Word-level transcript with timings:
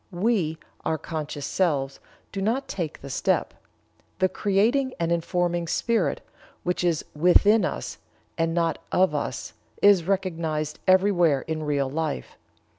We 0.09 0.57
(our 0.83 0.97
conscious 0.97 1.45
selves) 1.45 1.99
do 2.31 2.41
not 2.41 2.67
take 2.67 3.01
the 3.01 3.09
step. 3.11 3.53
The 4.17 4.29
creating 4.29 4.95
and 4.99 5.11
informing 5.11 5.67
spirit, 5.67 6.21
which 6.63 6.83
is 6.83 7.05
within 7.15 7.63
us 7.63 7.99
and 8.35 8.51
not 8.55 8.79
of 8.91 9.13
us, 9.13 9.53
is 9.79 10.05
recognized 10.05 10.79
everywhere 10.87 11.41
in 11.41 11.61
real 11.61 11.87
life. 11.87 12.35